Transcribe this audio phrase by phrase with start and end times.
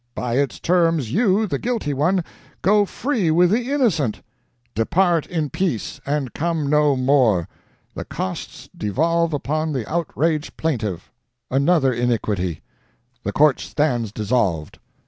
[0.15, 2.23] By its terms you, the guilty one,
[2.63, 4.23] go free with the innocent.
[4.73, 7.47] Depart in peace, and come no more!
[7.93, 11.11] The costs devolve upon the outraged plaintiff
[11.51, 12.63] another iniquity.
[13.21, 14.79] The court stands dissolved."